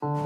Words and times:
Según 0.00 0.16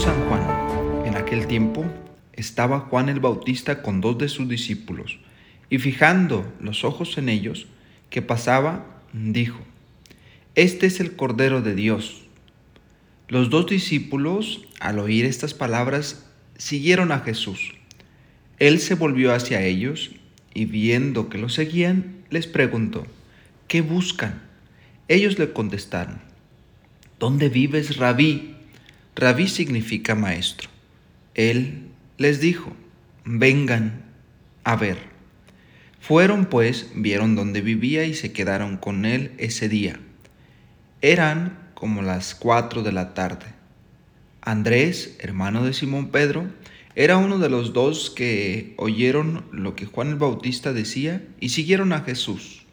San 0.00 0.28
Juan, 0.28 0.42
en 1.06 1.16
aquel 1.16 1.46
tiempo 1.46 1.84
estaba 2.32 2.80
Juan 2.80 3.08
el 3.08 3.20
Bautista 3.20 3.80
con 3.80 4.00
dos 4.00 4.18
de 4.18 4.28
sus 4.28 4.48
discípulos, 4.48 5.20
y 5.70 5.78
fijando 5.78 6.52
los 6.58 6.82
ojos 6.82 7.16
en 7.18 7.28
ellos, 7.28 7.68
que 8.10 8.20
pasaba, 8.20 8.84
dijo, 9.12 9.60
Este 10.56 10.86
es 10.86 10.98
el 10.98 11.14
Cordero 11.14 11.62
de 11.62 11.76
Dios. 11.76 12.27
Los 13.28 13.50
dos 13.50 13.66
discípulos, 13.66 14.64
al 14.80 14.98
oír 14.98 15.26
estas 15.26 15.52
palabras, 15.52 16.24
siguieron 16.56 17.12
a 17.12 17.20
Jesús. 17.20 17.74
Él 18.58 18.80
se 18.80 18.94
volvió 18.94 19.34
hacia 19.34 19.62
ellos 19.62 20.12
y 20.54 20.64
viendo 20.64 21.28
que 21.28 21.36
lo 21.36 21.50
seguían, 21.50 22.24
les 22.30 22.46
preguntó, 22.46 23.06
¿qué 23.68 23.82
buscan? 23.82 24.40
Ellos 25.08 25.38
le 25.38 25.52
contestaron, 25.52 26.20
¿dónde 27.18 27.50
vives, 27.50 27.98
rabí? 27.98 28.56
Rabí 29.14 29.48
significa 29.48 30.14
maestro. 30.14 30.70
Él 31.34 31.82
les 32.16 32.40
dijo, 32.40 32.74
vengan 33.26 34.04
a 34.64 34.76
ver. 34.76 34.96
Fueron 36.00 36.46
pues, 36.46 36.90
vieron 36.94 37.36
dónde 37.36 37.60
vivía 37.60 38.06
y 38.06 38.14
se 38.14 38.32
quedaron 38.32 38.78
con 38.78 39.04
él 39.04 39.32
ese 39.36 39.68
día. 39.68 40.00
Eran 41.02 41.67
como 41.78 42.02
las 42.02 42.34
cuatro 42.34 42.82
de 42.82 42.90
la 42.90 43.14
tarde. 43.14 43.46
Andrés, 44.40 45.16
hermano 45.20 45.64
de 45.64 45.72
Simón 45.72 46.08
Pedro, 46.08 46.48
era 46.96 47.18
uno 47.18 47.38
de 47.38 47.48
los 47.48 47.72
dos 47.72 48.10
que 48.10 48.74
oyeron 48.78 49.44
lo 49.52 49.76
que 49.76 49.86
Juan 49.86 50.08
el 50.08 50.16
Bautista 50.16 50.72
decía 50.72 51.24
y 51.38 51.50
siguieron 51.50 51.92
a 51.92 52.00
Jesús. 52.00 52.64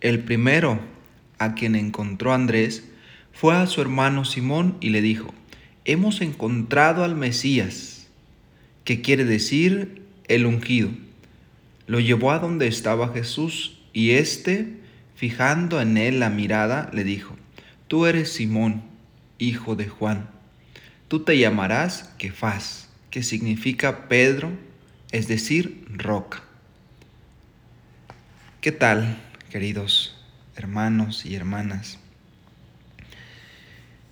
El 0.00 0.20
primero 0.20 0.78
a 1.40 1.54
quien 1.54 1.74
encontró 1.74 2.32
Andrés 2.32 2.84
fue 3.32 3.56
a 3.56 3.66
su 3.66 3.80
hermano 3.80 4.24
Simón 4.24 4.76
y 4.80 4.90
le 4.90 5.02
dijo, 5.02 5.34
hemos 5.84 6.20
encontrado 6.20 7.02
al 7.02 7.16
Mesías, 7.16 8.06
que 8.84 9.00
quiere 9.02 9.24
decir 9.24 10.04
el 10.28 10.46
ungido. 10.46 10.90
Lo 11.88 11.98
llevó 11.98 12.30
a 12.30 12.38
donde 12.38 12.68
estaba 12.68 13.12
Jesús 13.12 13.80
y 13.92 14.12
éste, 14.12 14.76
fijando 15.16 15.80
en 15.80 15.96
él 15.96 16.20
la 16.20 16.30
mirada, 16.30 16.88
le 16.92 17.02
dijo, 17.02 17.36
Tú 17.88 18.06
eres 18.06 18.32
Simón, 18.32 18.82
hijo 19.38 19.76
de 19.76 19.86
Juan. 19.86 20.28
Tú 21.06 21.20
te 21.20 21.38
llamarás 21.38 22.12
Kefas, 22.18 22.88
que 23.10 23.22
significa 23.22 24.08
Pedro, 24.08 24.50
es 25.12 25.28
decir, 25.28 25.86
roca. 25.90 26.42
¿Qué 28.60 28.72
tal, 28.72 29.16
queridos 29.50 30.16
hermanos 30.56 31.24
y 31.24 31.36
hermanas? 31.36 32.00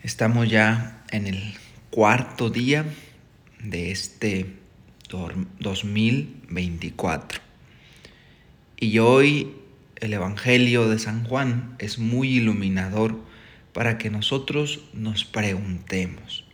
Estamos 0.04 0.48
ya 0.48 1.02
en 1.10 1.26
el 1.26 1.54
cuarto 1.90 2.50
día 2.50 2.84
de 3.58 3.90
este 3.90 4.54
2024. 5.58 7.40
Y 8.78 9.00
hoy 9.00 9.56
el 9.96 10.12
Evangelio 10.12 10.88
de 10.88 11.00
San 11.00 11.24
Juan 11.24 11.74
es 11.80 11.98
muy 11.98 12.36
iluminador 12.36 13.33
para 13.74 13.98
que 13.98 14.08
nosotros 14.08 14.80
nos 14.94 15.24
preguntemos, 15.24 16.44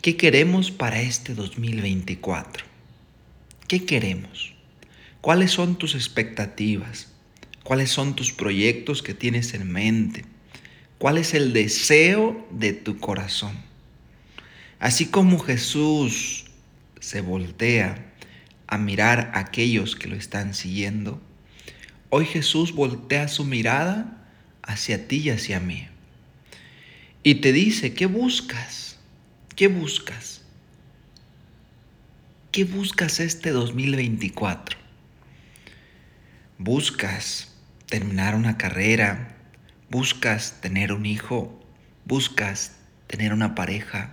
¿qué 0.00 0.16
queremos 0.16 0.70
para 0.70 1.02
este 1.02 1.34
2024? 1.34 2.64
¿Qué 3.68 3.84
queremos? 3.84 4.54
¿Cuáles 5.20 5.50
son 5.50 5.76
tus 5.76 5.94
expectativas? 5.94 7.12
¿Cuáles 7.62 7.90
son 7.90 8.16
tus 8.16 8.32
proyectos 8.32 9.02
que 9.02 9.12
tienes 9.12 9.52
en 9.52 9.70
mente? 9.70 10.24
¿Cuál 10.96 11.18
es 11.18 11.34
el 11.34 11.52
deseo 11.52 12.48
de 12.50 12.72
tu 12.72 12.98
corazón? 12.98 13.56
Así 14.78 15.06
como 15.06 15.38
Jesús 15.38 16.46
se 17.00 17.20
voltea 17.20 18.14
a 18.66 18.78
mirar 18.78 19.30
a 19.34 19.40
aquellos 19.40 19.94
que 19.94 20.08
lo 20.08 20.16
están 20.16 20.54
siguiendo, 20.54 21.20
hoy 22.08 22.24
Jesús 22.24 22.72
voltea 22.72 23.28
su 23.28 23.44
mirada 23.44 24.26
hacia 24.62 25.06
ti 25.06 25.18
y 25.18 25.30
hacia 25.30 25.60
mí. 25.60 25.86
Y 27.22 27.36
te 27.36 27.52
dice, 27.52 27.94
¿qué 27.94 28.06
buscas? 28.06 28.98
¿Qué 29.56 29.68
buscas? 29.68 30.42
¿Qué 32.52 32.64
buscas 32.64 33.20
este 33.20 33.50
2024? 33.50 34.78
¿Buscas 36.58 37.54
terminar 37.86 38.34
una 38.34 38.56
carrera? 38.56 39.34
buscas 39.90 40.60
tener 40.60 40.92
un 40.92 41.06
hijo, 41.06 41.58
buscas 42.04 42.76
tener 43.06 43.32
una 43.32 43.54
pareja, 43.54 44.12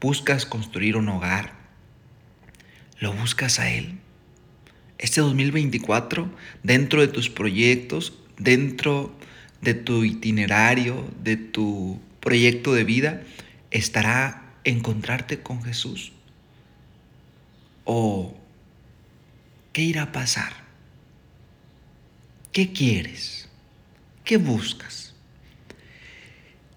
buscas 0.00 0.46
construir 0.46 0.96
un 0.96 1.08
hogar, 1.08 1.52
lo 2.98 3.12
buscas 3.12 3.58
a 3.58 3.70
Él. 3.70 3.98
Este 4.98 5.20
2024, 5.20 6.30
dentro 6.62 7.00
de 7.00 7.08
tus 7.08 7.28
proyectos, 7.28 8.16
dentro 8.38 9.12
de 9.60 9.74
tu 9.74 10.04
itinerario, 10.04 11.08
de 11.22 11.36
tu 11.36 12.00
proyecto 12.22 12.72
de 12.72 12.84
vida, 12.84 13.22
estará 13.70 14.54
encontrarte 14.64 15.42
con 15.42 15.62
Jesús. 15.62 16.12
¿O 17.84 18.34
qué 19.72 19.82
irá 19.82 20.04
a 20.04 20.12
pasar? 20.12 20.52
¿Qué 22.52 22.72
quieres? 22.72 23.48
¿Qué 24.24 24.36
buscas? 24.36 25.14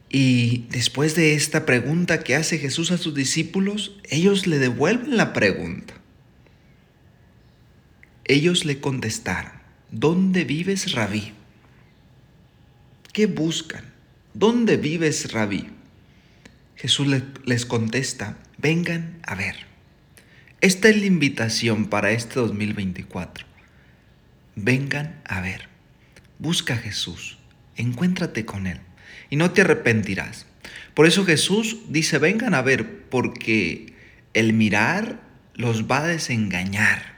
Y 0.10 0.66
después 0.70 1.16
de 1.16 1.36
esta 1.36 1.66
pregunta 1.66 2.24
que 2.24 2.36
hace 2.36 2.58
Jesús 2.58 2.92
a 2.92 2.98
sus 2.98 3.14
discípulos, 3.14 3.98
ellos 4.10 4.48
le 4.48 4.58
devuelven 4.60 5.16
la 5.16 5.34
pregunta. 5.34 5.94
Ellos 8.24 8.66
le 8.66 8.80
contestaron, 8.80 9.52
¿dónde 9.92 10.44
vives, 10.44 10.94
rabí? 10.94 11.34
¿Qué 13.14 13.28
buscan? 13.28 13.95
¿Dónde 14.38 14.76
vives, 14.76 15.32
rabí? 15.32 15.70
Jesús 16.76 17.08
les 17.46 17.66
contesta, 17.66 18.38
vengan 18.58 19.22
a 19.26 19.34
ver. 19.34 19.56
Esta 20.60 20.90
es 20.90 20.98
la 20.98 21.06
invitación 21.06 21.86
para 21.86 22.12
este 22.12 22.42
2024. 22.42 23.46
Vengan 24.58 25.22
a 25.24 25.40
ver. 25.40 25.70
Busca 26.38 26.74
a 26.74 26.78
Jesús, 26.78 27.38
encuéntrate 27.78 28.44
con 28.44 28.68
Él 28.68 28.82
y 29.30 29.38
no 29.38 29.52
te 29.52 29.62
arrepentirás. 29.62 30.48
Por 30.96 31.06
eso 31.06 31.24
Jesús 31.24 31.78
dice, 31.88 32.18
vengan 32.18 32.56
a 32.56 32.62
ver, 32.62 33.04
porque 33.08 33.94
el 34.34 34.52
mirar 34.52 35.22
los 35.54 35.90
va 35.90 36.00
a 36.00 36.08
desengañar. 36.08 37.15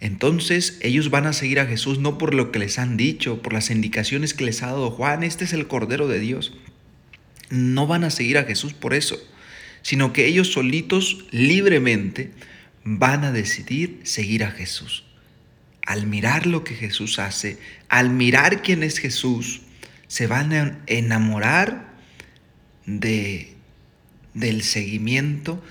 Entonces 0.00 0.78
ellos 0.82 1.10
van 1.10 1.26
a 1.26 1.32
seguir 1.32 1.60
a 1.60 1.66
Jesús 1.66 1.98
no 1.98 2.18
por 2.18 2.34
lo 2.34 2.52
que 2.52 2.58
les 2.58 2.78
han 2.78 2.96
dicho, 2.96 3.40
por 3.40 3.52
las 3.52 3.70
indicaciones 3.70 4.34
que 4.34 4.44
les 4.44 4.62
ha 4.62 4.66
dado 4.66 4.90
Juan, 4.90 5.22
este 5.22 5.44
es 5.44 5.52
el 5.52 5.66
Cordero 5.66 6.06
de 6.08 6.20
Dios. 6.20 6.56
No 7.50 7.86
van 7.86 8.04
a 8.04 8.10
seguir 8.10 8.38
a 8.38 8.44
Jesús 8.44 8.74
por 8.74 8.92
eso, 8.92 9.18
sino 9.82 10.12
que 10.12 10.26
ellos 10.26 10.52
solitos, 10.52 11.24
libremente, 11.30 12.32
van 12.84 13.24
a 13.24 13.32
decidir 13.32 14.00
seguir 14.04 14.44
a 14.44 14.50
Jesús 14.50 15.06
al 15.86 16.06
mirar 16.06 16.46
lo 16.46 16.64
que 16.64 16.74
Jesús 16.74 17.18
hace, 17.20 17.58
al 17.88 18.10
mirar 18.10 18.60
quién 18.60 18.82
es 18.82 18.98
Jesús, 18.98 19.62
se 20.08 20.26
van 20.26 20.52
a 20.52 20.78
enamorar 20.86 21.94
de, 22.84 23.54
del 24.34 24.62
seguimiento, 24.62 25.62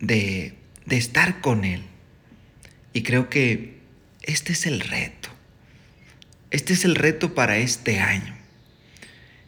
de, 0.00 0.54
de 0.86 0.96
estar 0.96 1.42
con 1.42 1.64
Él. 1.64 1.82
Y 2.98 3.04
creo 3.04 3.30
que 3.30 3.78
este 4.22 4.52
es 4.52 4.66
el 4.66 4.80
reto. 4.80 5.28
Este 6.50 6.72
es 6.72 6.84
el 6.84 6.96
reto 6.96 7.32
para 7.32 7.58
este 7.58 8.00
año. 8.00 8.36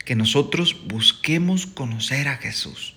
Que 0.04 0.14
nosotros 0.14 0.86
busquemos 0.86 1.66
conocer 1.66 2.28
a 2.28 2.36
Jesús 2.36 2.94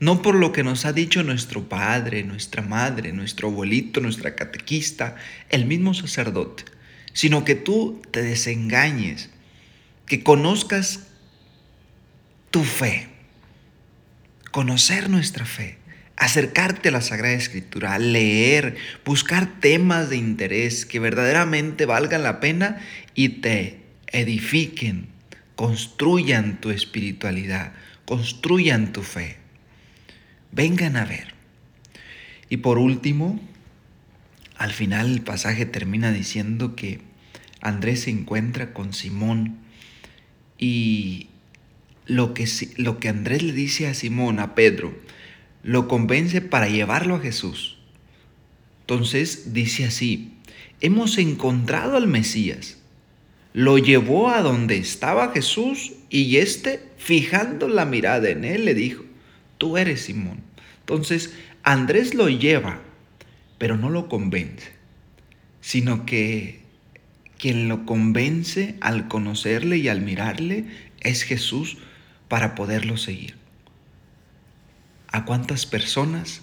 no 0.00 0.22
por 0.22 0.34
lo 0.34 0.52
que 0.52 0.62
nos 0.62 0.86
ha 0.86 0.94
dicho 0.94 1.22
nuestro 1.22 1.68
padre, 1.68 2.22
nuestra 2.22 2.62
madre, 2.62 3.12
nuestro 3.12 3.48
abuelito, 3.48 4.00
nuestra 4.00 4.34
catequista, 4.34 5.16
el 5.50 5.66
mismo 5.66 5.92
sacerdote, 5.92 6.64
sino 7.12 7.44
que 7.44 7.54
tú 7.54 8.00
te 8.10 8.22
desengañes, 8.22 9.28
que 10.06 10.22
conozcas 10.22 11.08
tu 12.50 12.64
fe, 12.64 13.08
conocer 14.50 15.10
nuestra 15.10 15.44
fe, 15.44 15.78
acercarte 16.16 16.88
a 16.88 16.92
la 16.92 17.02
Sagrada 17.02 17.34
Escritura, 17.34 17.98
leer, 17.98 18.76
buscar 19.04 19.60
temas 19.60 20.08
de 20.10 20.16
interés 20.16 20.86
que 20.86 20.98
verdaderamente 20.98 21.84
valgan 21.86 22.22
la 22.22 22.40
pena 22.40 22.78
y 23.14 23.40
te 23.40 23.80
edifiquen, 24.08 25.08
construyan 25.56 26.60
tu 26.60 26.70
espiritualidad, 26.70 27.72
construyan 28.04 28.92
tu 28.92 29.02
fe. 29.02 29.36
vengan 30.52 30.96
a 30.96 31.04
ver. 31.04 31.34
Y 32.48 32.58
por 32.58 32.78
último, 32.78 33.38
al 34.56 34.72
final 34.72 35.12
el 35.12 35.20
pasaje 35.20 35.66
termina 35.66 36.12
diciendo 36.12 36.74
que 36.76 37.00
Andrés 37.60 38.02
se 38.02 38.10
encuentra 38.10 38.72
con 38.72 38.94
Simón 38.94 39.58
y 40.58 41.28
lo 42.06 42.32
que, 42.32 42.48
lo 42.76 42.98
que 42.98 43.08
Andrés 43.08 43.42
le 43.42 43.52
dice 43.52 43.88
a 43.88 43.94
Simón, 43.94 44.38
a 44.38 44.54
Pedro, 44.54 44.94
lo 45.66 45.88
convence 45.88 46.40
para 46.40 46.68
llevarlo 46.68 47.16
a 47.16 47.20
Jesús. 47.20 47.76
Entonces 48.82 49.52
dice 49.52 49.84
así, 49.84 50.32
hemos 50.80 51.18
encontrado 51.18 51.96
al 51.96 52.06
Mesías. 52.06 52.78
Lo 53.52 53.76
llevó 53.76 54.30
a 54.30 54.42
donde 54.42 54.76
estaba 54.76 55.32
Jesús 55.32 55.94
y 56.08 56.36
éste, 56.36 56.86
fijando 56.98 57.68
la 57.68 57.84
mirada 57.84 58.28
en 58.28 58.44
él, 58.44 58.64
le 58.64 58.74
dijo, 58.74 59.04
tú 59.58 59.76
eres 59.76 60.02
Simón. 60.02 60.38
Entonces 60.80 61.34
Andrés 61.64 62.14
lo 62.14 62.28
lleva, 62.28 62.80
pero 63.58 63.76
no 63.76 63.90
lo 63.90 64.08
convence, 64.08 64.70
sino 65.60 66.06
que 66.06 66.60
quien 67.38 67.68
lo 67.68 67.84
convence 67.86 68.76
al 68.80 69.08
conocerle 69.08 69.78
y 69.78 69.88
al 69.88 70.00
mirarle 70.00 70.66
es 71.00 71.22
Jesús 71.22 71.78
para 72.28 72.54
poderlo 72.54 72.96
seguir. 72.96 73.45
¿A 75.16 75.24
cuántas 75.24 75.64
personas 75.64 76.42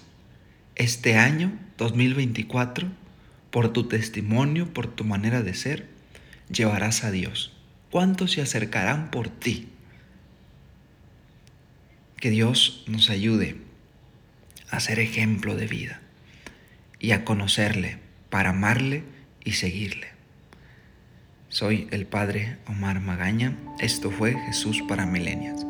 este 0.74 1.16
año 1.16 1.52
2024, 1.78 2.88
por 3.52 3.72
tu 3.72 3.86
testimonio, 3.86 4.74
por 4.74 4.88
tu 4.88 5.04
manera 5.04 5.42
de 5.42 5.54
ser, 5.54 5.86
llevarás 6.50 7.04
a 7.04 7.12
Dios? 7.12 7.52
¿Cuántos 7.92 8.32
se 8.32 8.42
acercarán 8.42 9.12
por 9.12 9.28
ti? 9.28 9.68
Que 12.16 12.30
Dios 12.30 12.82
nos 12.88 13.10
ayude 13.10 13.58
a 14.70 14.80
ser 14.80 14.98
ejemplo 14.98 15.54
de 15.54 15.68
vida 15.68 16.00
y 16.98 17.12
a 17.12 17.24
conocerle 17.24 17.98
para 18.28 18.50
amarle 18.50 19.04
y 19.44 19.52
seguirle. 19.52 20.08
Soy 21.48 21.86
el 21.92 22.06
Padre 22.06 22.58
Omar 22.66 22.98
Magaña. 22.98 23.56
Esto 23.78 24.10
fue 24.10 24.34
Jesús 24.46 24.82
para 24.88 25.06
Milenias. 25.06 25.64